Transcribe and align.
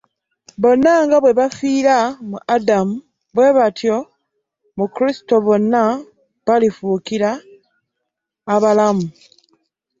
Bonna 0.61 0.93
nga 1.05 1.17
bwe 1.23 1.31
baafiira 1.39 1.95
mu 2.29 2.37
Adamu, 2.55 2.95
bwe 3.35 3.49
batyo 3.57 3.97
mu 4.77 4.85
Kristo 4.95 5.33
bonna 5.45 5.83
mwe 5.95 6.03
balifuukira 6.45 7.29
abalamu. 8.53 9.07